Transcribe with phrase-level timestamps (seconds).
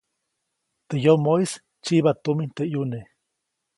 [0.87, 1.51] Teʼ yomoʼis
[1.83, 2.99] tsyiba tumin teʼ ʼyune.